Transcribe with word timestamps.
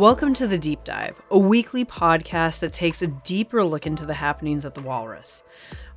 Welcome 0.00 0.32
to 0.36 0.46
The 0.46 0.56
Deep 0.56 0.82
Dive, 0.82 1.20
a 1.30 1.36
weekly 1.36 1.84
podcast 1.84 2.60
that 2.60 2.72
takes 2.72 3.02
a 3.02 3.06
deeper 3.06 3.62
look 3.62 3.86
into 3.86 4.06
the 4.06 4.14
happenings 4.14 4.64
at 4.64 4.74
the 4.74 4.80
Walrus. 4.80 5.42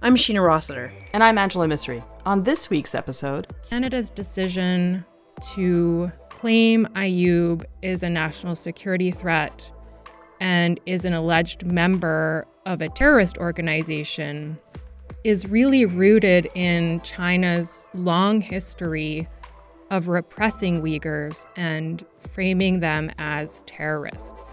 I'm 0.02 0.18
Sheena 0.18 0.46
Rossiter. 0.46 0.92
And 1.14 1.24
I'm 1.24 1.38
Angela 1.38 1.68
Misri. 1.68 2.04
On 2.26 2.44
this 2.44 2.70
week's 2.70 2.94
episode, 2.94 3.48
Canada's 3.70 4.10
decision 4.10 5.06
to 5.54 6.12
claim 6.28 6.86
Ayoob 6.88 7.64
is 7.82 8.04
a 8.04 8.10
national 8.10 8.58
security 8.58 9.10
threat 9.10 9.72
and 10.42 10.82
is 10.86 11.06
an 11.06 11.14
alleged 11.14 11.66
member 11.66 12.46
of 12.66 12.82
a 12.82 12.90
terrorist 12.90 13.38
organization 13.38 14.60
is 15.24 15.48
really 15.48 15.86
rooted 15.86 16.50
in 16.56 17.00
China's 17.04 17.88
long 17.94 18.42
history 18.42 19.30
of 19.90 20.10
repressing 20.10 20.82
Uyghurs 20.82 21.48
and 21.56 22.06
framing 22.28 22.80
them 22.80 23.12
as 23.18 23.62
terrorists. 23.64 24.52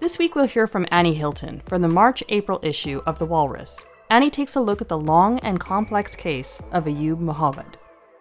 This 0.00 0.18
week 0.18 0.34
we'll 0.34 0.46
hear 0.46 0.66
from 0.66 0.86
Annie 0.90 1.14
Hylton 1.14 1.60
for 1.66 1.78
the 1.78 1.88
March 1.88 2.22
April 2.28 2.58
issue 2.62 3.02
of 3.06 3.18
The 3.18 3.26
Walrus. 3.26 3.84
Annie 4.08 4.30
takes 4.30 4.56
a 4.56 4.60
look 4.60 4.80
at 4.80 4.88
the 4.88 4.98
long 4.98 5.38
and 5.40 5.60
complex 5.60 6.16
case 6.16 6.60
of 6.72 6.86
Ayoob 6.86 7.20
Mohammed. 7.20 7.78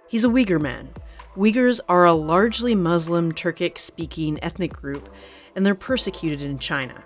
He's 0.08 0.24
a 0.24 0.28
Uyghur 0.28 0.62
man. 0.62 0.90
Uyghurs 1.36 1.80
are 1.88 2.06
a 2.06 2.14
largely 2.14 2.76
Muslim 2.76 3.32
Turkic 3.32 3.78
speaking 3.78 4.38
ethnic 4.44 4.74
group, 4.74 5.10
and 5.56 5.66
they're 5.66 5.76
persecuted 5.76 6.42
in 6.42 6.60
China. 6.60 7.04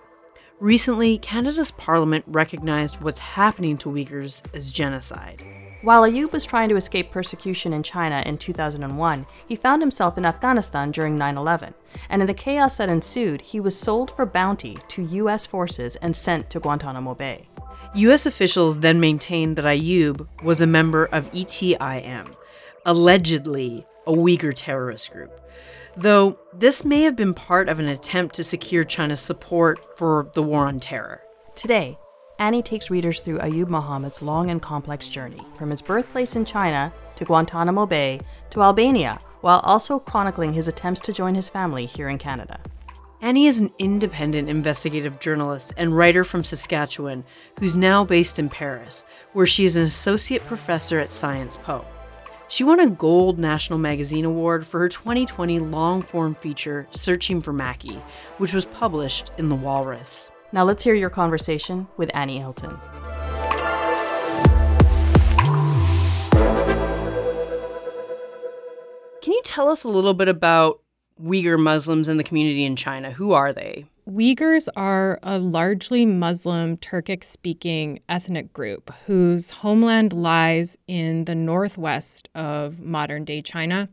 Recently, 0.63 1.17
Canada's 1.17 1.71
parliament 1.71 2.23
recognized 2.25 3.01
what's 3.01 3.19
happening 3.19 3.77
to 3.79 3.89
Uyghurs 3.89 4.41
as 4.55 4.71
genocide. 4.71 5.43
While 5.81 6.03
Ayoob 6.03 6.31
was 6.31 6.45
trying 6.45 6.69
to 6.69 6.77
escape 6.77 7.11
persecution 7.11 7.73
in 7.73 7.83
China 7.83 8.23
in 8.25 8.37
2001, 8.37 9.25
he 9.45 9.57
found 9.57 9.81
himself 9.81 10.17
in 10.17 10.25
Afghanistan 10.25 10.91
during 10.91 11.17
9 11.17 11.35
11, 11.35 11.73
and 12.07 12.21
in 12.21 12.27
the 12.29 12.33
chaos 12.33 12.77
that 12.77 12.87
ensued, 12.87 13.41
he 13.41 13.59
was 13.59 13.77
sold 13.77 14.09
for 14.09 14.25
bounty 14.25 14.77
to 14.87 15.03
U.S. 15.03 15.45
forces 15.45 15.97
and 15.97 16.15
sent 16.15 16.49
to 16.51 16.61
Guantanamo 16.61 17.13
Bay. 17.13 17.45
U.S. 17.95 18.25
officials 18.25 18.79
then 18.79 19.01
maintained 19.01 19.57
that 19.57 19.65
Ayoob 19.65 20.25
was 20.43 20.61
a 20.61 20.65
member 20.65 21.03
of 21.07 21.29
ETIM, 21.33 22.33
allegedly 22.85 23.85
a 24.07 24.13
Uyghur 24.13 24.53
terrorist 24.55 25.11
group. 25.11 25.42
Though 25.95 26.39
this 26.51 26.83
may 26.83 27.03
have 27.03 27.15
been 27.15 27.33
part 27.33 27.69
of 27.69 27.79
an 27.79 27.87
attempt 27.87 28.35
to 28.35 28.43
secure 28.43 28.83
China's 28.83 29.19
support 29.19 29.97
for 29.97 30.31
the 30.33 30.41
war 30.41 30.65
on 30.65 30.79
terror. 30.79 31.21
Today, 31.55 31.99
Annie 32.39 32.63
takes 32.63 32.89
readers 32.89 33.19
through 33.19 33.37
Ayoob 33.37 33.69
Mohammed's 33.69 34.21
long 34.21 34.49
and 34.49 34.59
complex 34.59 35.07
journey, 35.07 35.41
from 35.55 35.69
his 35.69 35.83
birthplace 35.83 36.35
in 36.35 36.45
China 36.45 36.91
to 37.15 37.25
Guantanamo 37.25 37.85
Bay 37.85 38.19
to 38.49 38.63
Albania, 38.63 39.19
while 39.41 39.59
also 39.59 39.99
chronicling 39.99 40.53
his 40.53 40.67
attempts 40.67 40.99
to 41.01 41.13
join 41.13 41.35
his 41.35 41.47
family 41.49 41.85
here 41.85 42.09
in 42.09 42.17
Canada. 42.17 42.59
Annie 43.21 43.45
is 43.45 43.59
an 43.59 43.71
independent 43.77 44.49
investigative 44.49 45.19
journalist 45.19 45.73
and 45.77 45.95
writer 45.95 46.23
from 46.23 46.43
Saskatchewan 46.43 47.23
who's 47.59 47.75
now 47.75 48.03
based 48.03 48.39
in 48.39 48.49
Paris, 48.49 49.05
where 49.31 49.45
she 49.45 49.63
is 49.63 49.75
an 49.75 49.83
associate 49.83 50.45
professor 50.45 50.99
at 50.99 51.11
Sciences 51.11 51.57
Po. 51.63 51.85
She 52.53 52.63
won 52.63 52.79
a 52.79 52.87
Gold 52.87 53.39
National 53.39 53.79
Magazine 53.79 54.25
Award 54.25 54.67
for 54.67 54.81
her 54.81 54.87
2020 54.87 55.57
long 55.57 56.03
form 56.03 56.35
feature, 56.35 56.87
Searching 56.91 57.41
for 57.41 57.51
Mackie, 57.51 57.99
which 58.37 58.53
was 58.53 58.63
published 58.63 59.31
in 59.39 59.49
The 59.49 59.55
Walrus. 59.55 60.29
Now 60.51 60.63
let's 60.63 60.83
hear 60.83 60.93
your 60.93 61.09
conversation 61.09 61.87
with 61.97 62.11
Annie 62.13 62.37
Hylton. 62.37 62.77
Can 69.23 69.33
you 69.33 69.41
tell 69.43 69.67
us 69.67 69.83
a 69.83 69.89
little 69.89 70.13
bit 70.13 70.27
about 70.27 70.79
Uyghur 71.19 71.59
Muslims 71.59 72.07
in 72.07 72.17
the 72.17 72.23
community 72.23 72.65
in 72.65 72.75
China? 72.75 73.09
Who 73.09 73.31
are 73.31 73.51
they? 73.51 73.87
Uyghurs 74.07 74.67
are 74.75 75.17
a 75.23 75.39
largely 75.39 76.05
Muslim, 76.05 76.75
Turkic 76.75 77.23
speaking 77.23 77.99
ethnic 78.09 78.51
group 78.51 78.91
whose 79.05 79.49
homeland 79.49 80.11
lies 80.11 80.77
in 80.87 81.23
the 81.23 81.35
northwest 81.35 82.27
of 82.35 82.81
modern 82.81 83.23
day 83.23 83.41
China. 83.41 83.87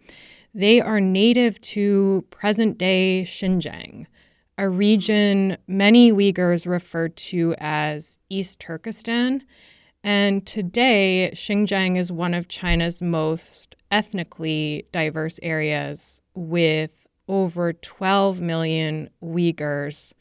They 0.53 0.81
are 0.81 1.01
native 1.01 1.61
to 1.61 2.25
present 2.31 2.77
day 2.77 3.23
Xinjiang, 3.25 4.07
a 4.59 4.69
region 4.69 5.57
many 5.69 6.13
Uyghurs 6.13 6.67
refer 6.67 7.09
to 7.09 7.55
as 7.59 8.19
East 8.29 8.59
Turkestan. 8.59 9.45
And 10.03 10.45
today, 10.45 11.31
Xinjiang 11.35 11.97
is 11.97 12.11
one 12.11 12.35
of 12.35 12.49
China's 12.49 13.01
most 13.01 13.77
ethnically 13.93 14.87
diverse 14.91 15.39
areas 15.41 16.21
with 16.35 17.00
over 17.31 17.73
12 17.73 18.41
million 18.41 19.09
Uyghurs 19.23 20.13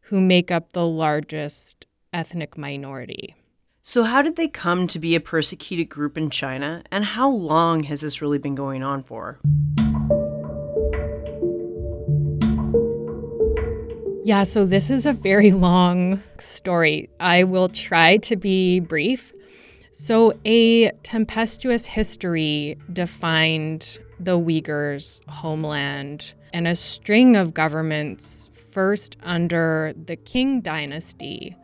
who 0.00 0.20
make 0.20 0.50
up 0.50 0.72
the 0.72 0.84
largest 0.84 1.86
ethnic 2.12 2.58
minority. 2.58 3.36
So, 3.82 4.02
how 4.02 4.20
did 4.20 4.34
they 4.34 4.48
come 4.48 4.88
to 4.88 4.98
be 4.98 5.14
a 5.14 5.20
persecuted 5.20 5.88
group 5.88 6.18
in 6.18 6.28
China, 6.28 6.82
and 6.90 7.04
how 7.04 7.30
long 7.30 7.84
has 7.84 8.00
this 8.00 8.20
really 8.20 8.38
been 8.38 8.56
going 8.56 8.82
on 8.82 9.04
for? 9.04 9.38
Yeah, 14.24 14.42
so 14.42 14.66
this 14.66 14.90
is 14.90 15.06
a 15.06 15.12
very 15.12 15.52
long 15.52 16.20
story. 16.40 17.08
I 17.20 17.44
will 17.44 17.68
try 17.68 18.16
to 18.16 18.34
be 18.34 18.80
brief. 18.80 19.32
So, 19.92 20.34
a 20.44 20.90
tempestuous 21.04 21.86
history 21.86 22.76
defined 22.92 24.00
the 24.18 24.38
Uyghurs' 24.38 25.20
homeland, 25.28 26.34
and 26.56 26.66
a 26.66 26.74
string 26.74 27.36
of 27.36 27.52
governments, 27.52 28.50
first 28.72 29.18
under 29.22 29.92
the 30.06 30.16
Qing 30.16 30.62
dynasty, 30.62 31.54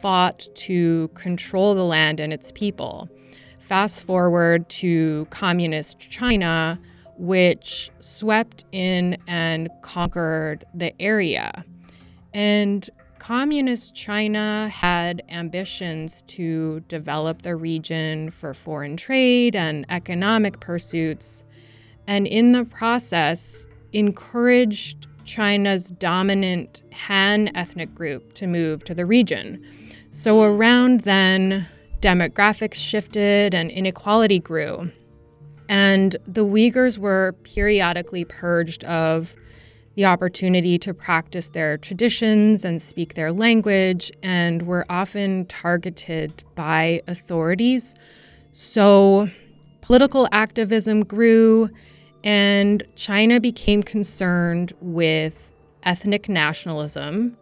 fought 0.00 0.48
to 0.56 1.06
control 1.14 1.76
the 1.76 1.84
land 1.84 2.18
and 2.18 2.32
its 2.32 2.50
people. 2.50 3.08
Fast 3.60 4.04
forward 4.04 4.68
to 4.68 5.28
communist 5.30 6.00
China, 6.00 6.80
which 7.16 7.92
swept 8.00 8.64
in 8.72 9.16
and 9.28 9.70
conquered 9.82 10.64
the 10.74 11.00
area. 11.00 11.64
And 12.34 12.90
Communist 13.20 13.94
China 13.94 14.68
had 14.68 15.22
ambitions 15.28 16.22
to 16.22 16.80
develop 16.88 17.42
the 17.42 17.54
region 17.54 18.32
for 18.32 18.52
foreign 18.52 18.96
trade 18.96 19.54
and 19.54 19.86
economic 19.88 20.58
pursuits, 20.58 21.44
and 22.08 22.26
in 22.26 22.50
the 22.50 22.64
process, 22.64 23.68
encouraged 23.92 25.06
China's 25.24 25.90
dominant 25.90 26.82
Han 26.92 27.54
ethnic 27.54 27.94
group 27.94 28.32
to 28.34 28.46
move 28.46 28.84
to 28.84 28.94
the 28.94 29.06
region. 29.06 29.64
So 30.10 30.42
around 30.42 31.00
then, 31.00 31.68
demographics 32.00 32.74
shifted 32.74 33.54
and 33.54 33.70
inequality 33.70 34.38
grew. 34.38 34.90
And 35.68 36.16
the 36.26 36.44
Uyghurs 36.44 36.98
were 36.98 37.36
periodically 37.44 38.24
purged 38.24 38.82
of 38.84 39.36
the 39.94 40.04
opportunity 40.04 40.78
to 40.78 40.94
practice 40.94 41.50
their 41.50 41.76
traditions 41.76 42.64
and 42.64 42.80
speak 42.80 43.14
their 43.14 43.32
language, 43.32 44.10
and 44.22 44.62
were 44.62 44.86
often 44.88 45.46
targeted 45.46 46.42
by 46.54 47.02
authorities. 47.06 47.94
So, 48.52 49.28
political 49.80 50.28
activism 50.32 51.02
grew, 51.04 51.70
and 52.22 52.82
China 52.96 53.40
became 53.40 53.82
concerned 53.82 54.72
with 54.80 55.52
ethnic 55.82 56.28
nationalism 56.28 57.36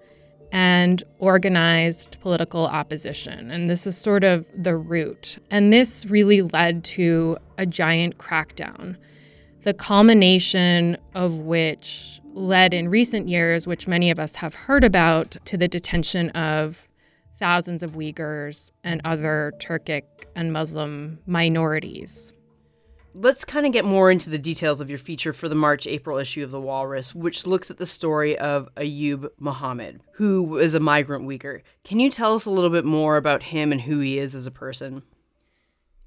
and 0.50 1.03
organized 1.19 2.19
political 2.21 2.66
opposition. 2.66 3.50
And 3.50 3.69
this 3.69 3.87
is 3.87 3.99
sort 3.99 4.25
of 4.25 4.47
the 4.56 4.77
root. 4.77 5.38
And 5.50 5.72
this 5.72 6.06
really 6.06 6.43
led 6.43 6.85
to 6.85 7.37
a 7.58 7.67
giant 7.67 8.19
crackdown 8.19 8.97
the 9.62 9.75
culmination 9.75 10.97
of 11.14 11.41
which 11.41 12.20
led 12.32 12.73
in 12.73 12.88
recent 12.88 13.29
years, 13.29 13.67
which 13.67 13.88
many 13.88 14.11
of 14.11 14.19
us 14.19 14.37
have 14.37 14.55
heard 14.55 14.85
about, 14.85 15.37
to 15.44 15.56
the 15.56 15.69
detention 15.69 16.31
of 16.31 16.88
thousands 17.38 17.82
of 17.82 17.93
Uyghurs 17.93 18.73
and 18.85 19.00
other 19.05 19.52
Turkic 19.61 20.05
and 20.35 20.52
Muslim 20.52 21.19
minorities. 21.26 22.32
Let's 23.14 23.44
kind 23.44 23.66
of 23.66 23.72
get 23.72 23.84
more 23.84 24.10
into 24.10 24.31
the 24.31 24.38
details 24.38 24.81
of 24.81 24.90
your 24.90 24.99
feature 24.99 25.32
for 25.32 25.49
the 25.49 25.55
March 25.55 25.87
April 25.87 26.19
issue 26.19 26.44
of 26.44 26.50
The 26.50 26.60
Walrus, 26.60 27.14
which 27.14 27.46
looks 27.46 27.70
at 27.70 27.78
the 27.78 27.87
story 27.87 28.38
of 28.38 28.69
Ayoob 28.76 29.31
Mohammed, 29.38 30.02
who 30.12 30.58
is 30.58 30.75
a 30.75 30.81
migrant 30.81 31.26
Uyghur. 31.26 31.62
Can 31.84 32.00
you 32.00 32.10
tell 32.10 32.34
us 32.34 32.44
a 32.44 32.50
little 32.50 32.70
bit 32.70 32.84
more 32.84 33.16
about 33.16 33.44
him 33.44 33.72
and 33.72 33.81
who 33.81 34.00
he 34.00 34.19
is 34.19 34.34
as 34.34 34.46
a 34.46 34.52
person? 34.52 35.02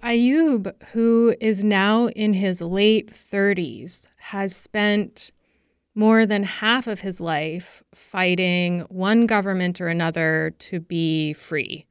Ayoob, 0.04 0.74
who 0.94 1.36
is 1.42 1.64
now 1.64 2.08
in 2.10 2.34
his 2.34 2.62
late 2.62 3.12
30s, 3.12 4.08
has 4.18 4.56
spent 4.56 5.32
more 5.94 6.26
than 6.26 6.44
half 6.44 6.88
of 6.88 7.02
his 7.02 7.20
life 7.20 7.84
fighting 7.94 8.82
one 8.90 9.26
government 9.26 9.82
or 9.82 9.88
another 9.88 10.54
to 10.60 10.80
be 10.80 11.34
free. 11.34 11.86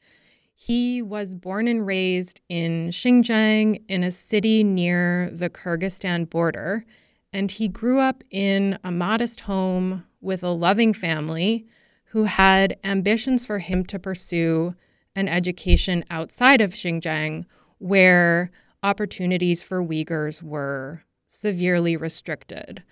He 0.62 1.00
was 1.00 1.34
born 1.34 1.66
and 1.68 1.86
raised 1.86 2.42
in 2.50 2.90
Xinjiang, 2.90 3.80
in 3.88 4.02
a 4.04 4.10
city 4.10 4.62
near 4.62 5.30
the 5.32 5.48
Kyrgyzstan 5.48 6.28
border, 6.28 6.84
and 7.32 7.50
he 7.50 7.66
grew 7.66 7.98
up 7.98 8.22
in 8.30 8.78
a 8.84 8.92
modest 8.92 9.40
home 9.40 10.04
with 10.20 10.42
a 10.42 10.50
loving 10.50 10.92
family 10.92 11.64
who 12.08 12.24
had 12.24 12.76
ambitions 12.84 13.46
for 13.46 13.60
him 13.60 13.86
to 13.86 13.98
pursue 13.98 14.74
an 15.16 15.28
education 15.28 16.04
outside 16.10 16.60
of 16.60 16.74
Xinjiang 16.74 17.46
where 17.78 18.50
opportunities 18.82 19.62
for 19.62 19.82
Uyghurs 19.82 20.42
were 20.42 21.04
severely 21.26 21.96
restricted. 21.96 22.82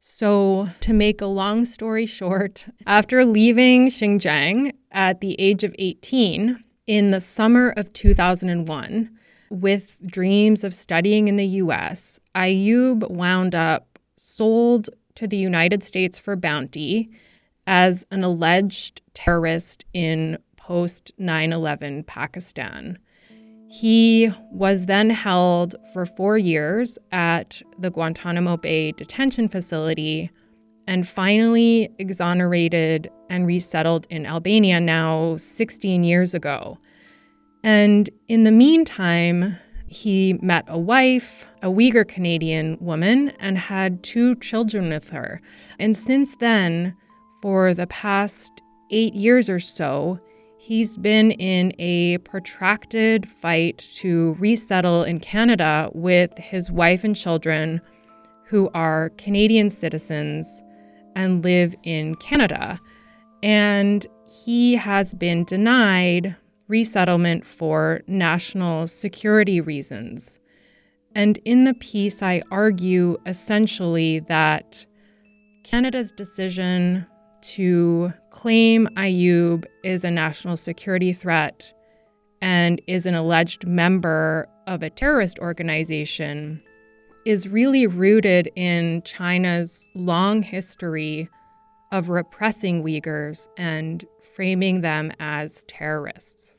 So, 0.00 0.70
to 0.80 0.92
make 0.92 1.20
a 1.20 1.26
long 1.26 1.66
story 1.66 2.04
short, 2.04 2.66
after 2.84 3.24
leaving 3.24 3.90
Xinjiang 3.90 4.72
at 4.90 5.20
the 5.20 5.40
age 5.40 5.62
of 5.62 5.72
18 5.78 6.64
in 6.86 7.10
the 7.10 7.20
summer 7.20 7.72
of 7.76 7.92
2001, 7.92 9.10
with 9.50 9.98
dreams 10.06 10.64
of 10.64 10.74
studying 10.74 11.28
in 11.28 11.36
the 11.36 11.46
US, 11.46 12.18
Ayoob 12.34 13.08
wound 13.10 13.54
up 13.54 13.98
sold 14.16 14.88
to 15.14 15.26
the 15.26 15.36
United 15.36 15.82
States 15.82 16.18
for 16.18 16.36
bounty 16.36 17.10
as 17.66 18.06
an 18.10 18.24
alleged 18.24 19.02
terrorist 19.14 19.84
in 19.92 20.38
post 20.56 21.12
9 21.18 21.52
11 21.52 22.04
Pakistan. 22.04 22.98
He 23.68 24.30
was 24.50 24.86
then 24.86 25.10
held 25.10 25.74
for 25.92 26.04
four 26.04 26.36
years 26.36 26.98
at 27.10 27.62
the 27.78 27.90
Guantanamo 27.90 28.56
Bay 28.56 28.92
detention 28.92 29.48
facility 29.48 30.30
and 30.86 31.08
finally 31.08 31.90
exonerated 31.98 33.10
and 33.32 33.46
resettled 33.46 34.06
in 34.10 34.26
Albania 34.26 34.78
now 34.78 35.36
16 35.38 36.04
years 36.04 36.34
ago. 36.34 36.76
And 37.64 38.10
in 38.28 38.44
the 38.44 38.52
meantime, 38.52 39.56
he 39.86 40.34
met 40.42 40.64
a 40.68 40.78
wife, 40.78 41.46
a 41.62 41.68
Uyghur 41.68 42.06
Canadian 42.06 42.76
woman, 42.80 43.30
and 43.40 43.56
had 43.56 44.02
two 44.02 44.34
children 44.36 44.90
with 44.90 45.10
her. 45.10 45.40
And 45.78 45.96
since 45.96 46.36
then, 46.36 46.94
for 47.40 47.72
the 47.72 47.86
past 47.86 48.52
eight 48.90 49.14
years 49.14 49.48
or 49.48 49.58
so, 49.58 50.20
He's 50.64 50.96
been 50.96 51.32
in 51.32 51.74
a 51.80 52.18
protracted 52.18 53.28
fight 53.28 53.78
to 53.96 54.36
resettle 54.38 55.02
in 55.02 55.18
Canada 55.18 55.90
with 55.92 56.38
his 56.38 56.70
wife 56.70 57.02
and 57.02 57.16
children, 57.16 57.80
who 58.44 58.70
are 58.72 59.10
Canadian 59.18 59.70
citizens 59.70 60.62
and 61.16 61.42
live 61.42 61.74
in 61.82 62.14
Canada. 62.14 62.80
And 63.42 64.06
he 64.44 64.76
has 64.76 65.14
been 65.14 65.44
denied 65.44 66.36
resettlement 66.68 67.44
for 67.44 68.02
national 68.06 68.86
security 68.86 69.60
reasons. 69.60 70.38
And 71.14 71.38
in 71.44 71.64
the 71.64 71.74
piece, 71.74 72.22
I 72.22 72.42
argue 72.50 73.18
essentially 73.26 74.20
that 74.20 74.86
Canada's 75.64 76.12
decision 76.12 77.06
to 77.42 78.12
claim 78.30 78.88
Ayoob 78.96 79.64
is 79.84 80.04
a 80.04 80.10
national 80.10 80.56
security 80.56 81.12
threat 81.12 81.72
and 82.40 82.80
is 82.86 83.04
an 83.06 83.14
alleged 83.14 83.66
member 83.66 84.48
of 84.66 84.82
a 84.82 84.90
terrorist 84.90 85.38
organization 85.38 86.62
is 87.24 87.48
really 87.48 87.86
rooted 87.86 88.50
in 88.56 89.02
China's 89.02 89.88
long 89.94 90.42
history 90.42 91.28
of 91.92 92.08
repressing 92.08 92.82
Uyghurs 92.82 93.48
and 93.56 94.04
framing 94.20 94.80
them 94.80 95.12
as 95.20 95.62
terrorists. 95.64 96.54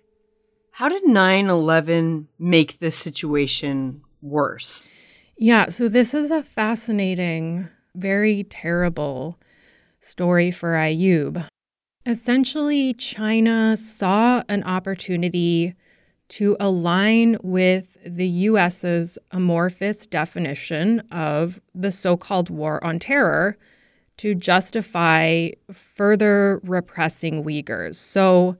How 0.71 0.88
did 0.88 1.06
9 1.06 1.50
11 1.50 2.30
make 2.39 2.80
this 2.80 2.95
situation 2.95 4.01
worse? 4.21 4.88
Yeah, 5.35 5.69
so 5.69 5.89
this 5.89 6.13
is 6.13 6.31
a 6.31 6.44
fascinating, 6.44 7.68
very 7.95 8.44
terrible 8.45 9.39
story 10.00 10.51
for 10.51 10.74
Ayoob. 10.74 11.47
Essentially, 12.06 12.94
China 12.94 13.75
saw 13.75 14.44
an 14.47 14.63
opportunity 14.63 15.75
to 16.30 16.57
align 16.59 17.38
with 17.44 17.97
the 18.06 18.27
US's 18.27 19.18
amorphous 19.31 20.06
definition 20.06 21.01
of 21.12 21.62
the 21.74 21.91
so 21.91 22.18
called 22.18 22.50
war 22.50 22.83
on 22.83 23.00
terror 23.00 23.57
to 24.18 24.36
justify 24.36 25.50
further 25.71 26.60
repressing 26.63 27.44
Uyghurs. 27.44 27.95
So, 27.95 28.57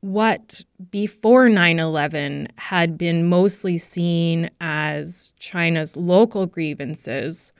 what 0.00 0.62
before 0.90 1.48
9 1.48 1.78
11 1.78 2.48
had 2.56 2.96
been 2.98 3.28
mostly 3.28 3.78
seen 3.78 4.50
as 4.60 5.32
China's 5.38 5.96
local 5.96 6.46
grievances 6.46 7.52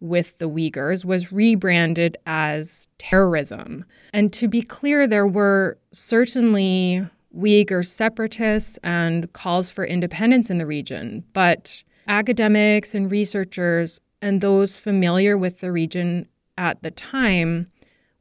with 0.00 0.38
the 0.38 0.48
Uyghurs 0.48 1.04
was 1.04 1.32
rebranded 1.32 2.16
as 2.26 2.88
terrorism. 2.98 3.84
And 4.12 4.32
to 4.34 4.48
be 4.48 4.62
clear, 4.62 5.06
there 5.06 5.26
were 5.26 5.78
certainly 5.92 7.06
Uyghur 7.36 7.86
separatists 7.86 8.78
and 8.82 9.32
calls 9.32 9.70
for 9.70 9.84
independence 9.84 10.50
in 10.50 10.58
the 10.58 10.66
region, 10.66 11.24
but 11.32 11.82
academics 12.06 12.94
and 12.94 13.10
researchers 13.10 14.00
and 14.22 14.40
those 14.40 14.78
familiar 14.78 15.36
with 15.36 15.60
the 15.60 15.70
region 15.70 16.26
at 16.58 16.82
the 16.82 16.90
time 16.90 17.70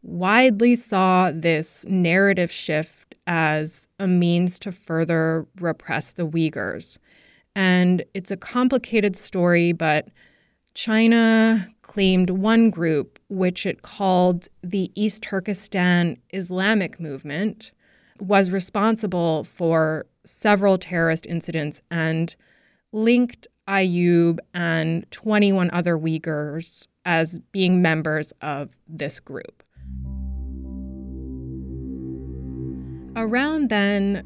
widely 0.01 0.75
saw 0.75 1.31
this 1.33 1.85
narrative 1.89 2.51
shift 2.51 3.15
as 3.25 3.89
a 3.99 4.07
means 4.07 4.57
to 4.59 4.71
further 4.71 5.45
repress 5.59 6.13
the 6.13 6.25
Uyghurs. 6.25 6.97
And 7.55 8.05
it's 8.13 8.31
a 8.31 8.37
complicated 8.37 9.17
story, 9.17 9.73
but 9.73 10.07
China 10.73 11.67
claimed 11.81 12.29
one 12.29 12.69
group, 12.69 13.19
which 13.29 13.65
it 13.65 13.81
called 13.81 14.47
the 14.63 14.91
East 14.95 15.23
Turkestan 15.23 16.17
Islamic 16.29 16.99
Movement, 16.99 17.71
was 18.19 18.51
responsible 18.51 19.43
for 19.43 20.05
several 20.23 20.77
terrorist 20.77 21.25
incidents 21.25 21.81
and 21.89 22.35
linked 22.93 23.47
Ayoob 23.67 24.39
and 24.53 25.09
21 25.11 25.69
other 25.73 25.97
Uyghurs 25.97 26.87
as 27.07 27.39
being 27.53 27.81
members 27.81 28.33
of 28.41 28.69
this 28.85 29.21
group. 29.21 29.63
Around 33.15 33.69
then, 33.69 34.23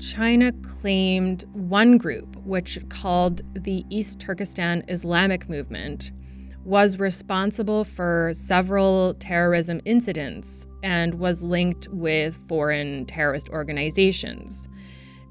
China 0.00 0.52
claimed 0.60 1.44
one 1.52 1.96
group, 1.96 2.36
which 2.44 2.76
it 2.76 2.90
called 2.90 3.40
the 3.54 3.84
East 3.88 4.18
Turkestan 4.18 4.82
Islamic 4.88 5.48
Movement, 5.48 6.10
was 6.64 6.98
responsible 6.98 7.84
for 7.84 8.32
several 8.34 9.14
terrorism 9.14 9.80
incidents 9.84 10.66
and 10.82 11.14
was 11.14 11.44
linked 11.44 11.86
with 11.88 12.42
foreign 12.48 13.06
terrorist 13.06 13.48
organizations. 13.50 14.68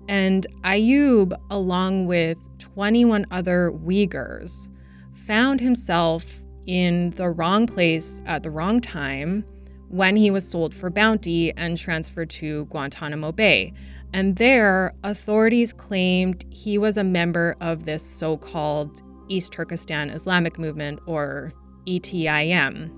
And 0.08 0.48
Ayoob, 0.64 1.38
along 1.52 2.06
with 2.06 2.40
21 2.60 3.26
other 3.30 3.72
Uyghurs, 3.72 4.70
found 5.14 5.60
himself 5.60 6.43
in 6.66 7.12
the 7.12 7.30
wrong 7.30 7.68
place 7.68 8.22
at 8.26 8.44
the 8.44 8.52
wrong 8.52 8.82
time 8.82 9.46
when 9.90 10.16
he 10.16 10.32
was 10.32 10.48
sold 10.48 10.74
for 10.74 10.90
bounty 10.90 11.54
and 11.56 11.78
transferred 11.78 12.30
to 12.30 12.66
Guantanamo 12.66 13.32
Bay. 13.32 13.74
And 14.12 14.36
there, 14.38 14.94
authorities 15.04 15.74
claimed 15.74 16.46
he 16.50 16.78
was 16.78 16.98
a 16.98 17.04
member 17.04 17.56
of 17.62 17.86
this 17.86 18.04
so 18.04 18.38
called 18.38 19.02
East 19.28 19.52
Turkestan 19.52 20.10
Islamic 20.10 20.58
Movement, 20.58 21.00
or 21.06 21.54
ETIM. 21.86 22.92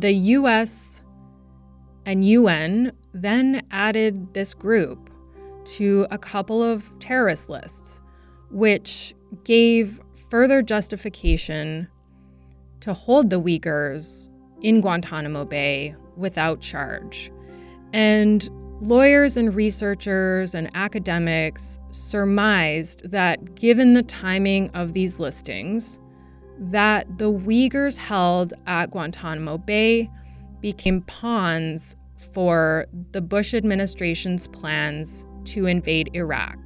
The 0.00 0.12
US 0.12 1.00
and 2.04 2.24
UN 2.24 2.92
then 3.12 3.66
added 3.70 4.32
this 4.34 4.54
group 4.54 5.10
to 5.64 6.06
a 6.10 6.18
couple 6.18 6.62
of 6.62 6.96
terrorist 7.00 7.50
lists, 7.50 8.00
which 8.50 9.14
gave 9.44 10.00
further 10.30 10.62
justification 10.62 11.88
to 12.80 12.92
hold 12.92 13.30
the 13.30 13.40
Uyghurs 13.40 14.30
in 14.62 14.80
Guantanamo 14.80 15.44
Bay 15.44 15.94
without 16.16 16.60
charge. 16.60 17.30
And 17.92 18.48
Lawyers 18.82 19.38
and 19.38 19.54
researchers 19.54 20.54
and 20.54 20.70
academics 20.74 21.78
surmised 21.90 23.10
that 23.10 23.54
given 23.54 23.94
the 23.94 24.02
timing 24.02 24.68
of 24.74 24.92
these 24.92 25.18
listings, 25.18 25.98
that 26.58 27.06
the 27.16 27.32
Uyghurs 27.32 27.96
held 27.96 28.52
at 28.66 28.90
Guantanamo 28.90 29.56
Bay 29.56 30.10
became 30.60 31.00
pawns 31.02 31.96
for 32.34 32.86
the 33.12 33.22
Bush 33.22 33.54
administration's 33.54 34.46
plans 34.48 35.26
to 35.44 35.64
invade 35.64 36.10
Iraq. 36.12 36.58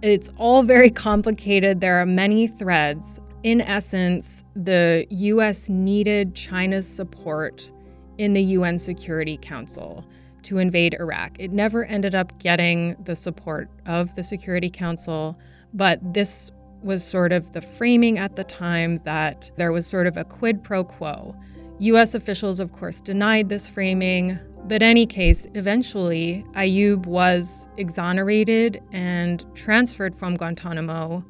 It's 0.00 0.30
all 0.36 0.62
very 0.62 0.90
complicated. 0.90 1.80
There 1.80 2.00
are 2.00 2.06
many 2.06 2.46
threads. 2.46 3.20
In 3.44 3.60
essence, 3.60 4.44
the 4.56 5.06
US 5.10 5.68
needed 5.68 6.34
China's 6.34 6.88
support 6.88 7.70
in 8.18 8.32
the 8.32 8.42
UN 8.42 8.78
Security 8.78 9.38
Council 9.40 10.04
to 10.42 10.58
invade 10.58 10.94
Iraq. 10.94 11.36
It 11.38 11.52
never 11.52 11.84
ended 11.84 12.14
up 12.14 12.36
getting 12.40 12.96
the 13.04 13.14
support 13.14 13.70
of 13.86 14.14
the 14.14 14.24
Security 14.24 14.70
Council, 14.70 15.38
but 15.72 16.00
this 16.14 16.50
was 16.82 17.04
sort 17.04 17.32
of 17.32 17.52
the 17.52 17.60
framing 17.60 18.18
at 18.18 18.34
the 18.36 18.44
time 18.44 18.98
that 19.04 19.50
there 19.56 19.72
was 19.72 19.86
sort 19.86 20.06
of 20.06 20.16
a 20.16 20.24
quid 20.24 20.64
pro 20.64 20.82
quo. 20.82 21.36
US 21.78 22.14
officials, 22.14 22.58
of 22.58 22.72
course, 22.72 23.00
denied 23.00 23.48
this 23.48 23.68
framing, 23.68 24.38
but 24.64 24.82
in 24.82 24.88
any 24.88 25.06
case, 25.06 25.46
eventually, 25.54 26.44
Ayoob 26.54 27.06
was 27.06 27.68
exonerated 27.76 28.82
and 28.92 29.44
transferred 29.54 30.16
from 30.16 30.34
Guantanamo. 30.34 31.24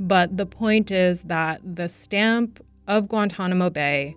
But 0.00 0.38
the 0.38 0.46
point 0.46 0.90
is 0.90 1.22
that 1.22 1.60
the 1.62 1.86
stamp 1.86 2.64
of 2.88 3.06
Guantanamo 3.06 3.68
Bay 3.68 4.16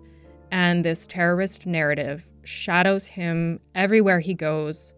and 0.50 0.82
this 0.82 1.06
terrorist 1.06 1.66
narrative 1.66 2.26
shadows 2.42 3.08
him 3.08 3.60
everywhere 3.74 4.20
he 4.20 4.32
goes, 4.32 4.94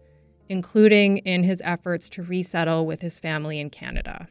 including 0.47 1.17
in 1.19 1.43
his 1.43 1.61
efforts 1.65 2.07
to 2.09 2.23
resettle 2.23 2.85
with 2.85 3.01
his 3.01 3.19
family 3.19 3.59
in 3.59 3.69
Canada. 3.69 4.29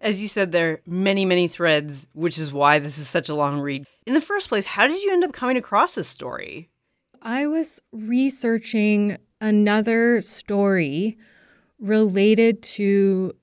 As 0.00 0.22
you 0.22 0.28
said, 0.28 0.50
there 0.50 0.72
are 0.72 0.80
many, 0.86 1.26
many 1.26 1.46
threads, 1.46 2.06
which 2.14 2.38
is 2.38 2.52
why 2.52 2.78
this 2.78 2.96
is 2.96 3.08
such 3.08 3.28
a 3.28 3.34
long 3.34 3.60
read. 3.60 3.84
In 4.06 4.14
the 4.14 4.20
first 4.20 4.48
place, 4.48 4.64
how 4.64 4.86
did 4.86 5.02
you 5.02 5.12
end 5.12 5.24
up 5.24 5.32
coming 5.32 5.58
across 5.58 5.94
this 5.94 6.08
story? 6.08 6.70
I 7.20 7.46
was 7.46 7.82
researching 7.92 9.18
another 9.42 10.22
story 10.22 11.18
related 11.78 12.62
to 12.62 13.34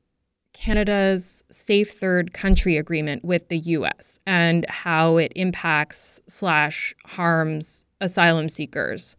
Canada's 0.53 1.43
Safe 1.51 1.91
Third 1.91 2.33
Country 2.33 2.77
Agreement 2.77 3.25
with 3.25 3.49
the 3.49 3.59
US 3.59 4.19
and 4.25 4.65
how 4.69 5.17
it 5.17 5.33
impacts 5.35 6.21
slash 6.27 6.95
harms 7.05 7.85
asylum 7.99 8.49
seekers. 8.49 9.15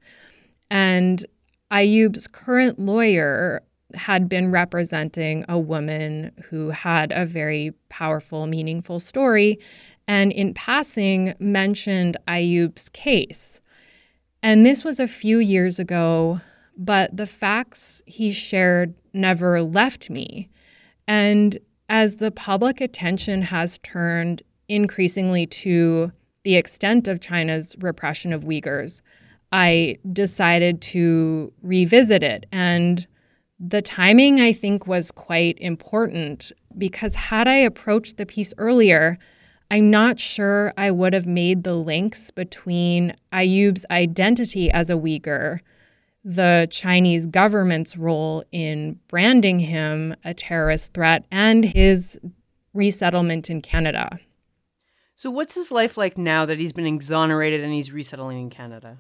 And 0.71 1.25
Ayoob's 1.71 2.27
current 2.29 2.79
lawyer 2.79 3.63
had 3.95 4.29
been 4.29 4.51
representing 4.51 5.45
a 5.49 5.59
woman 5.59 6.33
who 6.51 6.71
had 6.71 7.13
a 7.13 7.27
very 7.27 7.73
powerful, 7.89 8.47
meaningful 8.47 9.01
story, 9.01 9.59
and 10.07 10.33
in 10.33 10.55
passing 10.55 11.35
mentioned 11.39 12.17
Ayoob's 12.29 12.89
case. 12.89 13.61
And 14.43 14.65
this 14.67 14.85
was 14.85 15.01
a 15.01 15.09
few 15.09 15.39
years 15.39 15.79
ago, 15.79 16.41
but 16.77 17.17
the 17.17 17.27
facts 17.27 18.03
he 18.07 18.33
shared 18.33 18.95
never 19.13 19.63
left 19.63 20.11
me. 20.11 20.51
And 21.07 21.59
as 21.89 22.17
the 22.17 22.31
public 22.31 22.81
attention 22.81 23.43
has 23.43 23.79
turned 23.79 24.43
increasingly 24.69 25.47
to 25.47 26.13
the 26.43 26.57
extent 26.57 27.09
of 27.09 27.21
China's 27.21 27.77
repression 27.81 28.33
of 28.33 28.45
Uyghurs, 28.45 29.01
I 29.53 29.99
decided 30.13 30.81
to 30.83 31.53
revisit 31.63 32.23
it. 32.23 32.47
And 32.51 33.07
the 33.61 33.83
timing, 33.83 34.41
I 34.41 34.53
think, 34.53 34.87
was 34.87 35.11
quite 35.11 35.59
important 35.61 36.53
because 36.77 37.15
had 37.15 37.47
I 37.47 37.57
approached 37.57 38.17
the 38.17 38.27
piece 38.27 38.53
earlier, 38.59 39.19
I'm 39.71 39.91
not 39.91 40.19
sure 40.19 40.73
I 40.77 40.91
would 40.91 41.13
have 41.13 41.27
made 41.27 41.65
the 41.65 41.77
links 41.77 42.31
between 42.31 43.15
Ayoob's 43.33 43.87
identity 43.91 44.71
as 44.71 44.91
a 44.91 44.95
Uyghur, 44.95 45.61
the 46.25 46.67
Chinese 46.71 47.27
government's 47.27 47.97
role 47.97 48.45
in 48.51 48.99
branding 49.09 49.61
him 49.61 50.17
a 50.25 50.33
terrorist 50.33 50.95
threat, 50.95 51.25
and 51.31 51.65
his 51.65 52.19
resettlement 52.73 53.51
in 53.51 53.61
Canada. 53.61 54.19
So, 55.17 55.31
what's 55.31 55.55
his 55.55 55.71
life 55.71 55.97
like 55.97 56.19
now 56.19 56.47
that 56.47 56.59
he's 56.59 56.73
been 56.73 56.87
exonerated 56.87 57.63
and 57.63 57.73
he's 57.73 57.93
resettling 57.93 58.41
in 58.41 58.51
Canada? 58.51 58.99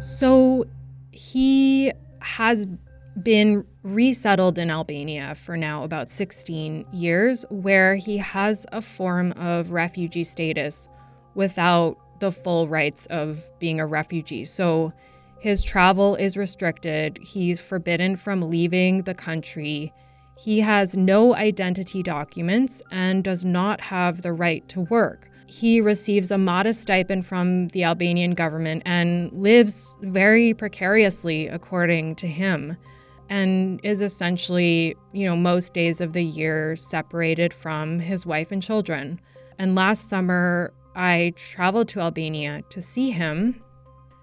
So, 0.00 0.64
he 1.12 1.92
has 2.20 2.66
been 3.22 3.64
resettled 3.82 4.58
in 4.58 4.70
Albania 4.70 5.34
for 5.34 5.56
now 5.56 5.84
about 5.84 6.10
16 6.10 6.86
years, 6.92 7.44
where 7.50 7.96
he 7.96 8.18
has 8.18 8.66
a 8.72 8.82
form 8.82 9.32
of 9.32 9.70
refugee 9.70 10.24
status 10.24 10.88
without 11.34 11.98
the 12.20 12.32
full 12.32 12.66
rights 12.68 13.06
of 13.06 13.48
being 13.58 13.80
a 13.80 13.86
refugee. 13.86 14.44
So 14.44 14.92
his 15.38 15.62
travel 15.62 16.16
is 16.16 16.36
restricted, 16.36 17.18
he's 17.22 17.60
forbidden 17.60 18.16
from 18.16 18.42
leaving 18.42 19.02
the 19.02 19.14
country. 19.14 19.92
He 20.38 20.60
has 20.60 20.96
no 20.96 21.34
identity 21.34 22.02
documents 22.02 22.82
and 22.90 23.24
does 23.24 23.44
not 23.44 23.80
have 23.80 24.22
the 24.22 24.32
right 24.32 24.68
to 24.68 24.82
work 24.82 25.30
he 25.46 25.80
receives 25.80 26.30
a 26.30 26.38
modest 26.38 26.82
stipend 26.82 27.24
from 27.24 27.68
the 27.68 27.84
Albanian 27.84 28.32
government 28.32 28.82
and 28.84 29.32
lives 29.32 29.96
very 30.02 30.52
precariously, 30.54 31.46
according 31.46 32.16
to 32.16 32.26
him, 32.26 32.76
and 33.28 33.80
is 33.84 34.00
essentially, 34.00 34.96
you 35.12 35.24
know, 35.24 35.36
most 35.36 35.72
days 35.72 36.00
of 36.00 36.12
the 36.12 36.24
year 36.24 36.74
separated 36.74 37.54
from 37.54 38.00
his 38.00 38.26
wife 38.26 38.50
and 38.50 38.62
children. 38.62 39.20
And 39.58 39.74
last 39.74 40.08
summer, 40.08 40.72
I 40.96 41.32
traveled 41.36 41.88
to 41.90 42.00
Albania 42.00 42.62
to 42.70 42.82
see 42.82 43.12
him, 43.12 43.62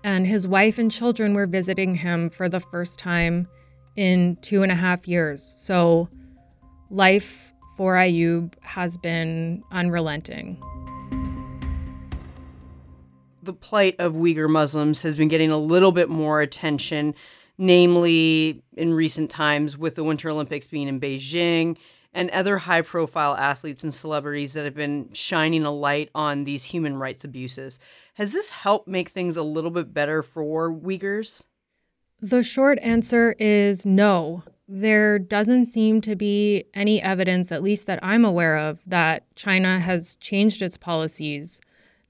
and 0.04 0.28
his 0.28 0.48
wife 0.48 0.78
and 0.78 0.92
children 0.92 1.34
were 1.34 1.48
visiting 1.48 1.96
him 1.96 2.30
for 2.30 2.50
the 2.50 2.60
first 2.60 3.00
time 3.00 3.48
in 3.96 4.38
two 4.42 4.64
and 4.64 4.72
a 4.72 4.76
half 4.76 5.08
years. 5.08 5.44
So, 5.58 6.10
life 6.90 7.54
for 7.78 7.96
Ayoob 7.96 8.54
has 8.62 8.98
been 8.98 9.64
unrelenting 9.72 10.62
the 13.44 13.54
plight 13.54 13.96
of 14.00 14.14
Uyghur 14.14 14.50
Muslims 14.50 15.02
has 15.02 15.16
been 15.16 15.28
getting 15.28 15.52
a 15.52 15.58
little 15.58 15.92
bit 15.92 16.10
more 16.10 16.42
attention, 16.42 17.14
namely 17.58 18.64
in 18.76 18.94
recent 18.94 19.30
times 19.30 19.78
with 19.78 19.96
the 19.96 20.04
Winter 20.04 20.30
Olympics 20.30 20.68
being 20.68 20.88
in 20.88 21.00
Beijing 21.00 21.78
and 22.14 22.30
other 22.30 22.58
high 22.58 22.82
profile 22.82 23.36
athletes 23.36 23.84
and 23.84 23.94
celebrities 23.94 24.54
that 24.54 24.66
have 24.66 24.76
been 24.76 25.12
shining 25.14 25.66
a 25.66 25.72
light 25.72 26.10
on 26.16 26.44
these 26.44 26.64
human 26.64 26.96
rights 26.96 27.24
abuses. 27.24 27.80
Has 28.14 28.32
this 28.32 28.52
helped 28.52 28.88
make 28.88 29.10
things 29.10 29.38
a 29.38 29.44
little 29.44 29.72
bit 29.72 29.94
better 29.94 30.22
for 30.22 30.72
Uyghurs? 30.72 31.46
The 32.22 32.44
short 32.44 32.80
answer 32.80 33.36
is 33.40 33.86
no. 33.86 34.44
There 34.68 35.20
doesn't 35.20 35.66
seem 35.66 36.00
to 36.02 36.16
be 36.16 36.66
any 36.74 37.02
evidence, 37.02 37.52
at 37.52 37.64
least 37.64 37.86
that 37.88 38.00
I'm 38.04 38.24
aware 38.24 38.58
of, 38.58 38.80
that 38.86 39.24
China 39.36 39.80
has 39.80 40.16
changed 40.18 40.62
its 40.62 40.78
policies 40.78 41.60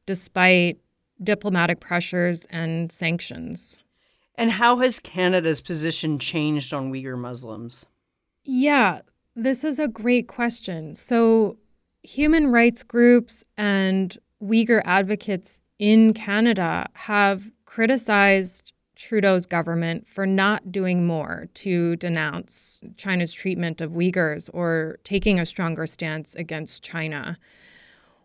despite 0.05 0.77
diplomatic 1.24 1.79
pressures 1.79 2.45
and 2.50 2.91
sanctions. 2.91 3.77
And 4.36 4.51
how 4.51 4.79
has 4.79 5.00
Canada's 5.00 5.62
position 5.62 6.19
changed 6.19 6.74
on 6.74 6.91
Uyghur 6.91 7.17
Muslims? 7.17 7.86
Yeah, 8.43 9.01
this 9.36 9.63
is 9.63 9.79
a 9.79 9.88
great 9.88 10.27
question. 10.27 10.95
So, 10.95 11.57
human 12.03 12.48
rights 12.48 12.83
groups 12.83 13.43
and 13.57 14.17
Uyghur 14.43 14.81
advocates 14.83 15.62
in 15.84 16.13
Canada 16.13 16.88
have 16.94 17.52
criticized 17.66 18.72
Trudeau's 18.96 19.46
government 19.46 20.08
for 20.08 20.25
not 20.25 20.72
doing 20.72 21.06
more 21.06 21.50
to 21.56 21.98
denounce 21.98 22.80
China's 22.96 23.34
treatment 23.34 23.82
of 23.82 23.92
Uyghurs 23.92 24.50
or 24.54 24.98
taking 25.04 25.42
a 25.42 25.46
stronger 25.46 25.86
stance 25.86 26.36
against 26.36 26.84
China. 26.84 27.38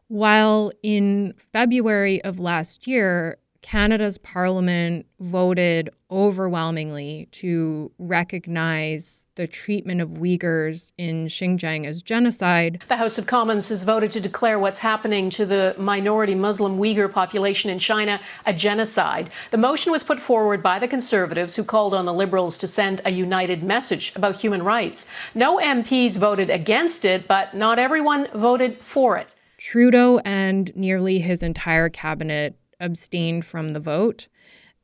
While 0.07 0.71
in 0.85 1.35
February 1.53 2.23
of 2.23 2.39
last 2.39 2.87
year, 2.87 3.39
Canada's 3.61 4.19
parliament 4.19 5.07
voted 5.21 5.91
overwhelmingly 6.11 7.29
to 7.33 7.91
recognize 7.99 9.27
the 9.35 9.47
treatment 9.47 10.01
of 10.01 10.11
Uyghurs 10.11 10.93
in 10.97 11.27
Xinjiang 11.27 11.85
as 11.85 12.03
genocide. 12.03 12.83
The 12.89 12.97
House 12.97 13.19
of 13.19 13.27
Commons 13.27 13.69
has 13.69 13.85
voted 13.85 14.11
to 14.13 14.21
declare 14.21 14.59
what's 14.59 14.79
happening 14.79 15.29
to 15.31 15.45
the 15.45 15.75
minority 15.79 16.35
Muslim 16.35 16.79
Uyghur 16.79 17.13
population 17.13 17.69
in 17.69 17.79
China 17.79 18.21
a 18.47 18.53
genocide. 18.55 19.29
The 19.51 19.59
motion 19.59 19.93
was 19.93 20.05
put 20.05 20.21
forward 20.21 20.63
by 20.63 20.79
the 20.79 20.89
Conservatives, 20.89 21.57
who 21.57 21.65
called 21.65 21.95
on 21.95 22.07
the 22.07 22.15
Liberals 22.15 22.59
to 22.59 22.69
send 22.69 23.03
a 23.05 23.11
united 23.11 23.63
message 23.63 24.13
about 24.15 24.37
human 24.37 24.63
rights. 24.63 25.07
No 25.35 25.59
MPs 25.59 26.17
voted 26.17 26.49
against 26.49 27.05
it, 27.05 27.27
but 27.27 27.55
not 27.55 27.79
everyone 27.79 28.29
voted 28.33 28.79
for 28.79 29.19
it. 29.19 29.35
Trudeau 29.59 30.19
and 30.25 30.75
nearly 30.77 31.19
his 31.19 31.43
entire 31.43 31.89
cabinet 31.89 32.57
abstained 32.81 33.45
from 33.45 33.71
the 33.71 33.81
vote. 33.81 34.29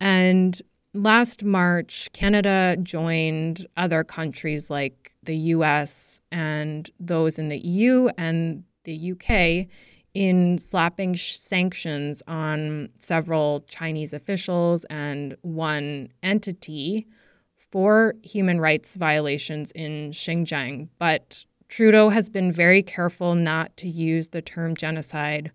And 0.00 0.60
last 0.92 1.44
March, 1.44 2.08
Canada 2.12 2.76
joined 2.82 3.66
other 3.76 4.04
countries 4.04 4.70
like 4.70 5.14
the 5.22 5.36
US 5.36 6.20
and 6.30 6.90
those 7.00 7.38
in 7.38 7.48
the 7.48 7.58
EU 7.58 8.08
and 8.18 8.64
the 8.84 9.12
UK 9.12 9.68
in 10.14 10.58
slapping 10.58 11.14
sh- 11.14 11.38
sanctions 11.38 12.22
on 12.28 12.88
several 12.98 13.64
Chinese 13.68 14.12
officials 14.12 14.84
and 14.84 15.36
one 15.42 16.08
entity 16.22 17.06
for 17.56 18.14
human 18.22 18.60
rights 18.60 18.94
violations 18.94 19.72
in 19.72 20.12
Xinjiang. 20.12 20.88
But 20.98 21.44
Trudeau 21.68 22.10
has 22.10 22.28
been 22.28 22.52
very 22.52 22.82
careful 22.82 23.34
not 23.34 23.76
to 23.78 23.88
use 23.88 24.28
the 24.28 24.42
term 24.42 24.76
genocide, 24.76 25.50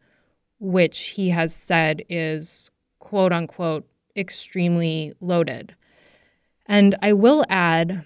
which 0.60 1.10
he 1.10 1.30
has 1.30 1.54
said 1.54 2.04
is 2.10 2.70
quote 3.00 3.32
unquote 3.32 3.88
extremely 4.16 5.13
loaded. 5.20 5.75
And 6.66 6.96
I 7.01 7.13
will 7.13 7.46
add 7.50 8.06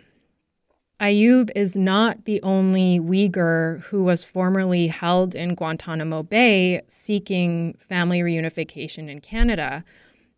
Ayoob 1.00 1.50
is 1.56 1.76
not 1.76 2.26
the 2.26 2.42
only 2.44 3.00
Uyghur 3.00 3.82
who 3.86 4.04
was 4.04 4.24
formerly 4.24 4.88
held 4.88 5.36
in 5.36 5.56
Guantanamo 5.56 6.24
Bay 6.24 6.82
seeking 6.88 7.76
family 7.80 8.22
reunification 8.22 9.10
in 9.10 9.20
Canada. 9.20 9.84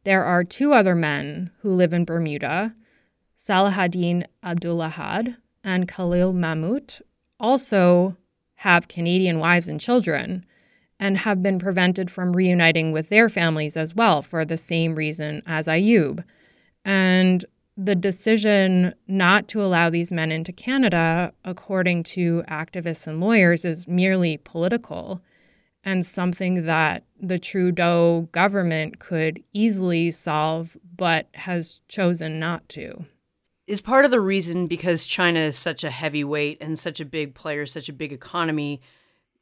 There 0.05 0.23
are 0.23 0.43
two 0.43 0.73
other 0.73 0.95
men 0.95 1.51
who 1.61 1.69
live 1.71 1.93
in 1.93 2.05
Bermuda 2.05 2.73
Salahaddin 3.37 4.25
Abdulahad 4.43 5.35
and 5.63 5.87
Khalil 5.87 6.33
Mahmoud, 6.33 6.95
also 7.39 8.15
have 8.59 8.87
Canadian 8.87 9.39
wives 9.39 9.67
and 9.67 9.79
children 9.79 10.45
and 10.99 11.17
have 11.17 11.43
been 11.43 11.59
prevented 11.59 12.09
from 12.09 12.33
reuniting 12.33 12.91
with 12.91 13.09
their 13.09 13.29
families 13.29 13.75
as 13.75 13.93
well 13.93 14.21
for 14.21 14.45
the 14.45 14.57
same 14.57 14.95
reason 14.95 15.41
as 15.45 15.67
Ayoob. 15.67 16.23
And 16.83 17.43
the 17.77 17.95
decision 17.95 18.93
not 19.07 19.47
to 19.49 19.61
allow 19.61 19.89
these 19.89 20.11
men 20.11 20.31
into 20.31 20.53
Canada, 20.53 21.33
according 21.43 22.03
to 22.03 22.43
activists 22.47 23.07
and 23.07 23.19
lawyers, 23.19 23.65
is 23.65 23.87
merely 23.87 24.37
political 24.37 25.21
and 25.83 26.05
something 26.05 26.65
that 26.65 27.03
the 27.21 27.37
Trudeau 27.37 28.27
government 28.31 28.99
could 28.99 29.43
easily 29.53 30.09
solve, 30.09 30.75
but 30.95 31.27
has 31.33 31.81
chosen 31.87 32.39
not 32.39 32.67
to. 32.69 33.05
Is 33.67 33.81
part 33.81 34.05
of 34.05 34.11
the 34.11 34.21
reason 34.21 34.67
because 34.67 35.05
China 35.05 35.39
is 35.39 35.57
such 35.57 35.83
a 35.83 35.91
heavyweight 35.91 36.57
and 36.61 36.77
such 36.77 36.99
a 36.99 37.05
big 37.05 37.35
player, 37.35 37.65
such 37.65 37.89
a 37.89 37.93
big 37.93 38.13
economy, 38.13 38.81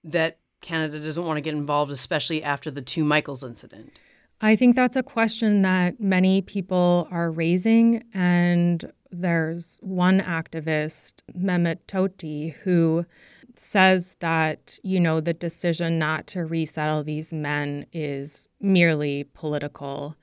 that 0.04 0.38
Canada 0.64 1.00
doesn't 1.00 1.24
want 1.24 1.38
to 1.38 1.42
get 1.42 1.54
involved, 1.54 1.92
especially 1.92 2.42
after 2.42 2.72
the 2.72 2.82
two 2.82 3.04
Michaels 3.04 3.44
incident? 3.44 4.00
I 4.42 4.56
think 4.56 4.76
that's 4.76 4.96
a 4.96 5.04
question 5.04 5.62
that 5.62 6.00
many 6.00 6.42
people 6.42 7.08
are 7.12 7.30
raising. 7.30 8.04
And 8.14 8.92
there's 9.12 9.78
one 9.82 10.20
activist, 10.20 11.22
Mehmet 11.38 11.78
Tohti, 11.88 12.54
who 12.64 13.06
says 13.56 14.16
that, 14.20 14.80
you 14.82 15.00
know, 15.00 15.22
the 15.22 15.34
decision 15.34 16.00
not 16.00 16.26
to 16.28 16.44
resettle 16.44 17.04
these 17.04 17.32
men 17.32 17.86
is 17.94 18.50
merely 18.60 19.26
political. 19.36 20.16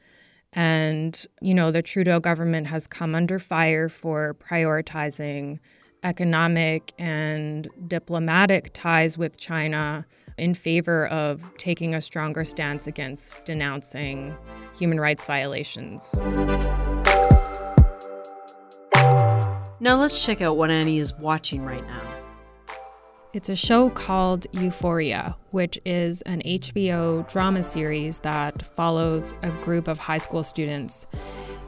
And, 0.52 1.24
you 1.40 1.54
know, 1.54 1.70
the 1.70 1.82
Trudeau 1.82 2.18
government 2.18 2.66
has 2.66 2.88
come 2.88 3.14
under 3.14 3.38
fire 3.38 3.88
for 3.88 4.34
prioritizing 4.34 5.60
economic 6.02 6.92
and 6.98 7.68
diplomatic 7.86 8.70
ties 8.74 9.16
with 9.16 9.38
China 9.38 10.06
in 10.40 10.54
favor 10.54 11.06
of 11.08 11.42
taking 11.58 11.94
a 11.94 12.00
stronger 12.00 12.44
stance 12.44 12.86
against 12.86 13.44
denouncing 13.44 14.34
human 14.76 14.98
rights 14.98 15.26
violations. 15.26 16.14
Now 19.82 19.98
let's 19.98 20.24
check 20.24 20.40
out 20.40 20.56
what 20.56 20.70
Annie 20.70 20.98
is 20.98 21.14
watching 21.14 21.62
right 21.62 21.86
now. 21.86 22.09
It's 23.32 23.48
a 23.48 23.56
show 23.56 23.90
called 23.90 24.46
Euphoria, 24.52 25.36
which 25.50 25.78
is 25.84 26.22
an 26.22 26.42
HBO 26.44 27.28
drama 27.30 27.62
series 27.62 28.18
that 28.20 28.62
follows 28.74 29.34
a 29.42 29.50
group 29.64 29.88
of 29.88 29.98
high 29.98 30.18
school 30.18 30.42
students 30.42 31.06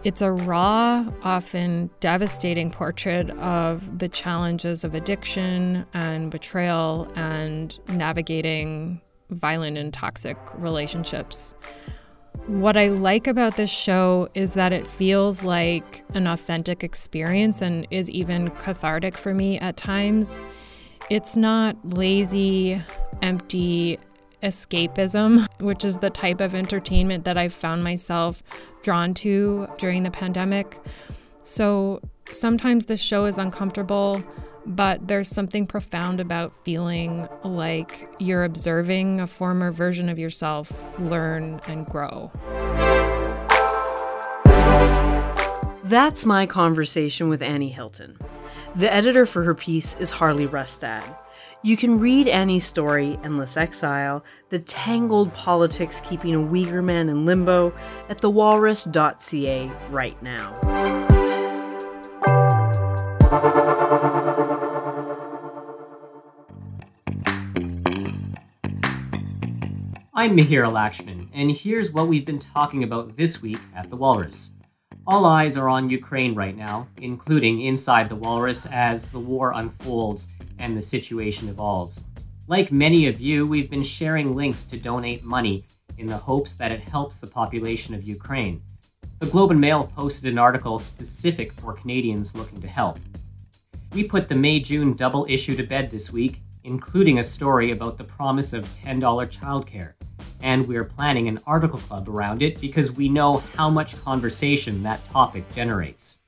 it's 0.04 0.20
a 0.20 0.32
raw, 0.32 1.06
often 1.22 1.88
devastating 2.00 2.72
portrait 2.72 3.30
of 3.38 4.00
the 4.00 4.08
challenges 4.08 4.82
of 4.82 4.96
addiction 4.96 5.86
and 5.94 6.28
betrayal 6.28 7.06
and 7.14 7.78
navigating 7.88 9.00
violent 9.30 9.78
and 9.78 9.94
toxic 9.94 10.36
relationships. 10.54 11.54
What 12.48 12.76
I 12.76 12.88
like 12.88 13.28
about 13.28 13.56
this 13.56 13.70
show 13.70 14.28
is 14.34 14.54
that 14.54 14.72
it 14.72 14.88
feels 14.88 15.44
like 15.44 16.02
an 16.14 16.26
authentic 16.26 16.82
experience 16.82 17.62
and 17.62 17.86
is 17.92 18.10
even 18.10 18.50
cathartic 18.50 19.16
for 19.16 19.32
me 19.32 19.60
at 19.60 19.76
times. 19.76 20.40
It's 21.10 21.36
not 21.36 21.76
lazy, 21.94 22.80
empty 23.20 23.98
escapism, 24.42 25.46
which 25.60 25.84
is 25.84 25.98
the 25.98 26.10
type 26.10 26.40
of 26.40 26.54
entertainment 26.54 27.24
that 27.24 27.36
I've 27.38 27.52
found 27.52 27.84
myself 27.84 28.42
drawn 28.82 29.14
to 29.14 29.68
during 29.78 30.02
the 30.02 30.10
pandemic. 30.10 30.80
So 31.42 32.00
sometimes 32.30 32.86
the 32.86 32.96
show 32.96 33.26
is 33.26 33.38
uncomfortable, 33.38 34.22
but 34.64 35.06
there's 35.08 35.28
something 35.28 35.66
profound 35.66 36.20
about 36.20 36.52
feeling 36.64 37.28
like 37.44 38.08
you're 38.18 38.44
observing 38.44 39.20
a 39.20 39.26
former 39.26 39.70
version 39.70 40.08
of 40.08 40.18
yourself 40.18 40.72
learn 40.98 41.60
and 41.66 41.86
grow. 41.86 42.30
That's 45.84 46.24
my 46.24 46.46
conversation 46.46 47.28
with 47.28 47.42
Annie 47.42 47.70
Hylton. 47.70 48.16
The 48.74 48.90
editor 48.90 49.26
for 49.26 49.42
her 49.42 49.54
piece 49.54 49.96
is 49.96 50.12
Harley 50.12 50.46
Rustad. 50.46 51.04
You 51.60 51.76
can 51.76 52.00
read 52.00 52.26
Annie's 52.26 52.64
story, 52.64 53.18
Endless 53.22 53.58
Exile, 53.58 54.24
the 54.48 54.58
tangled 54.58 55.34
politics 55.34 56.00
keeping 56.00 56.34
a 56.34 56.38
Uyghur 56.38 56.82
man 56.82 57.10
in 57.10 57.26
limbo, 57.26 57.74
at 58.08 58.22
thewalrus.ca 58.22 59.70
right 59.90 60.22
now. 60.22 60.58
I'm 70.14 70.34
Mihir 70.34 70.64
Lakshman, 70.72 71.28
and 71.34 71.50
here's 71.50 71.92
what 71.92 72.08
we've 72.08 72.24
been 72.24 72.38
talking 72.38 72.82
about 72.82 73.16
this 73.16 73.42
week 73.42 73.58
at 73.76 73.90
The 73.90 73.96
Walrus. 73.96 74.54
All 75.04 75.26
eyes 75.26 75.56
are 75.56 75.68
on 75.68 75.90
Ukraine 75.90 76.32
right 76.32 76.56
now, 76.56 76.86
including 76.98 77.62
inside 77.62 78.08
The 78.08 78.14
Walrus 78.14 78.66
as 78.66 79.04
the 79.04 79.18
war 79.18 79.52
unfolds 79.56 80.28
and 80.60 80.76
the 80.76 80.82
situation 80.82 81.48
evolves. 81.48 82.04
Like 82.46 82.70
many 82.70 83.08
of 83.08 83.20
you, 83.20 83.44
we've 83.44 83.68
been 83.68 83.82
sharing 83.82 84.36
links 84.36 84.62
to 84.62 84.76
donate 84.76 85.24
money 85.24 85.64
in 85.98 86.06
the 86.06 86.16
hopes 86.16 86.54
that 86.54 86.70
it 86.70 86.80
helps 86.80 87.20
the 87.20 87.26
population 87.26 87.96
of 87.96 88.04
Ukraine. 88.04 88.62
The 89.18 89.26
Globe 89.26 89.50
and 89.50 89.60
Mail 89.60 89.90
posted 89.96 90.32
an 90.32 90.38
article 90.38 90.78
specific 90.78 91.52
for 91.52 91.72
Canadians 91.72 92.36
looking 92.36 92.60
to 92.60 92.68
help. 92.68 93.00
We 93.92 94.04
put 94.04 94.28
the 94.28 94.36
May 94.36 94.60
June 94.60 94.94
double 94.94 95.26
issue 95.28 95.56
to 95.56 95.64
bed 95.64 95.90
this 95.90 96.12
week, 96.12 96.42
including 96.62 97.18
a 97.18 97.24
story 97.24 97.72
about 97.72 97.98
the 97.98 98.04
promise 98.04 98.52
of 98.52 98.72
$10 98.72 99.00
childcare. 99.00 99.94
And 100.42 100.66
we're 100.66 100.84
planning 100.84 101.28
an 101.28 101.40
article 101.46 101.78
club 101.78 102.08
around 102.08 102.42
it 102.42 102.60
because 102.60 102.92
we 102.92 103.08
know 103.08 103.38
how 103.56 103.70
much 103.70 104.00
conversation 104.02 104.82
that 104.82 105.04
topic 105.06 105.48
generates. 105.52 106.18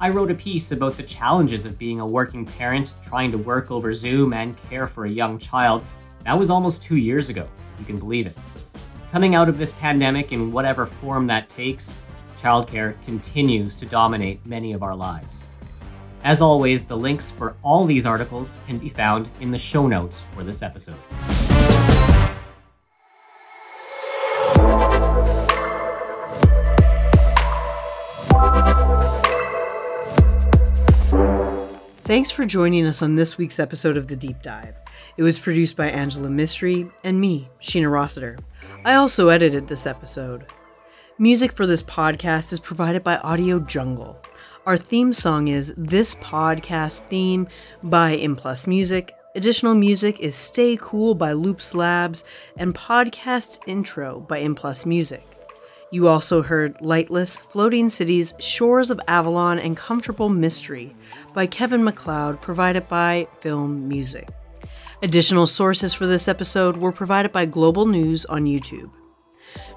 I 0.00 0.10
wrote 0.10 0.30
a 0.30 0.34
piece 0.34 0.72
about 0.72 0.96
the 0.96 1.02
challenges 1.02 1.64
of 1.64 1.78
being 1.78 2.00
a 2.00 2.06
working 2.06 2.46
parent, 2.46 2.94
trying 3.02 3.30
to 3.32 3.38
work 3.38 3.70
over 3.70 3.92
Zoom 3.92 4.32
and 4.32 4.56
care 4.70 4.86
for 4.86 5.04
a 5.04 5.10
young 5.10 5.38
child. 5.38 5.84
That 6.24 6.38
was 6.38 6.50
almost 6.50 6.82
two 6.82 6.96
years 6.96 7.28
ago, 7.28 7.48
you 7.78 7.84
can 7.84 7.98
believe 7.98 8.26
it. 8.26 8.36
Coming 9.10 9.34
out 9.34 9.48
of 9.48 9.58
this 9.58 9.72
pandemic 9.72 10.32
in 10.32 10.52
whatever 10.52 10.86
form 10.86 11.26
that 11.26 11.48
takes, 11.48 11.96
childcare 12.36 12.94
continues 13.04 13.74
to 13.76 13.86
dominate 13.86 14.44
many 14.46 14.72
of 14.72 14.82
our 14.82 14.94
lives. 14.94 15.46
As 16.24 16.40
always, 16.40 16.84
the 16.84 16.96
links 16.96 17.30
for 17.30 17.56
all 17.62 17.84
these 17.84 18.06
articles 18.06 18.58
can 18.66 18.78
be 18.78 18.88
found 18.88 19.30
in 19.40 19.50
the 19.50 19.58
show 19.58 19.86
notes 19.86 20.26
for 20.32 20.44
this 20.44 20.62
episode. 20.62 20.98
Thanks 32.08 32.30
for 32.30 32.46
joining 32.46 32.86
us 32.86 33.02
on 33.02 33.16
this 33.16 33.36
week's 33.36 33.60
episode 33.60 33.98
of 33.98 34.06
The 34.08 34.16
Deep 34.16 34.40
Dive. 34.40 34.74
It 35.18 35.22
was 35.22 35.38
produced 35.38 35.76
by 35.76 35.90
Angela 35.90 36.30
Misri 36.30 36.90
and 37.04 37.20
me, 37.20 37.50
Sheena 37.60 37.92
Rossiter. 37.92 38.38
I 38.82 38.94
also 38.94 39.28
edited 39.28 39.68
this 39.68 39.86
episode. 39.86 40.46
Music 41.18 41.52
for 41.52 41.66
this 41.66 41.82
podcast 41.82 42.50
is 42.50 42.60
provided 42.60 43.04
by 43.04 43.18
Audio 43.18 43.58
Jungle. 43.60 44.16
Our 44.64 44.78
theme 44.78 45.12
song 45.12 45.48
is 45.48 45.74
This 45.76 46.14
Podcast 46.14 47.00
Theme 47.10 47.46
by 47.82 48.14
M 48.14 48.36
Implus 48.36 48.66
Music. 48.66 49.14
Additional 49.34 49.74
music 49.74 50.18
is 50.18 50.34
Stay 50.34 50.78
Cool 50.80 51.14
by 51.14 51.32
Loops 51.32 51.74
Labs 51.74 52.24
and 52.56 52.74
Podcast 52.74 53.58
Intro 53.66 54.20
by 54.20 54.38
M 54.38 54.54
Implus 54.54 54.86
Music. 54.86 55.27
You 55.90 56.08
also 56.08 56.42
heard 56.42 56.76
Lightless, 56.80 57.40
Floating 57.40 57.88
Cities, 57.88 58.34
Shores 58.38 58.90
of 58.90 59.00
Avalon, 59.08 59.58
and 59.58 59.74
Comfortable 59.74 60.28
Mystery 60.28 60.94
by 61.34 61.46
Kevin 61.46 61.82
MacLeod, 61.82 62.42
provided 62.42 62.86
by 62.88 63.26
Film 63.40 63.88
Music. 63.88 64.28
Additional 65.02 65.46
sources 65.46 65.94
for 65.94 66.06
this 66.06 66.28
episode 66.28 66.76
were 66.76 66.92
provided 66.92 67.32
by 67.32 67.46
Global 67.46 67.86
News 67.86 68.26
on 68.26 68.44
YouTube. 68.44 68.90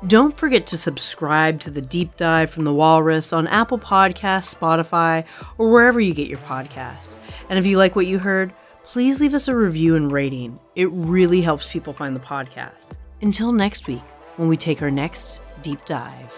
Don't 0.08 0.36
forget 0.36 0.68
to 0.68 0.78
subscribe 0.78 1.62
to 1.62 1.72
the 1.72 1.82
deep 1.82 2.18
dive 2.18 2.50
from 2.50 2.66
the 2.66 2.74
Walrus 2.74 3.32
on 3.32 3.48
Apple 3.48 3.80
Podcasts, 3.80 4.54
Spotify, 4.54 5.24
or 5.58 5.72
wherever 5.72 6.02
you 6.02 6.14
get 6.14 6.28
your 6.28 6.40
podcast. 6.40 7.16
And 7.50 7.58
if 7.58 7.66
you 7.66 7.78
like 7.78 7.96
what 7.96 8.08
you 8.08 8.20
heard, 8.20 8.54
please 8.84 9.22
leave 9.22 9.34
us 9.34 9.48
a 9.48 9.56
review 9.56 9.96
and 9.96 10.12
rating. 10.12 10.60
It 10.76 10.90
really 10.92 11.42
helps 11.42 11.72
people 11.72 11.94
find 11.94 12.14
the 12.16 12.20
podcast. 12.20 12.98
Until 13.22 13.54
next 13.54 13.88
week, 13.88 14.04
when 14.36 14.50
we 14.50 14.58
take 14.58 14.82
our 14.82 14.92
next 14.92 15.42
Deep 15.62 15.86
Dive. 15.86 16.32